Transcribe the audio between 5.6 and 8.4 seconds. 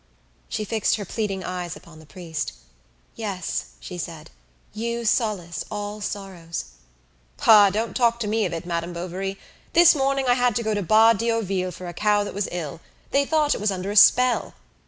all sorrows." "Ah! don't talk to